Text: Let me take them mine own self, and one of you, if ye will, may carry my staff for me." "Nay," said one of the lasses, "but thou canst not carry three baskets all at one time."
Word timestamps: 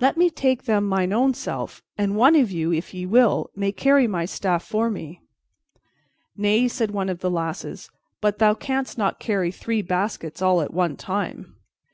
Let 0.00 0.18
me 0.18 0.28
take 0.28 0.64
them 0.64 0.86
mine 0.86 1.14
own 1.14 1.32
self, 1.32 1.82
and 1.96 2.14
one 2.14 2.36
of 2.36 2.50
you, 2.50 2.74
if 2.74 2.92
ye 2.92 3.06
will, 3.06 3.50
may 3.56 3.72
carry 3.72 4.06
my 4.06 4.26
staff 4.26 4.62
for 4.62 4.90
me." 4.90 5.22
"Nay," 6.36 6.68
said 6.68 6.90
one 6.90 7.08
of 7.08 7.20
the 7.20 7.30
lasses, 7.30 7.88
"but 8.20 8.38
thou 8.38 8.52
canst 8.52 8.98
not 8.98 9.18
carry 9.18 9.50
three 9.50 9.80
baskets 9.80 10.42
all 10.42 10.60
at 10.60 10.74
one 10.74 10.98
time." 10.98 11.56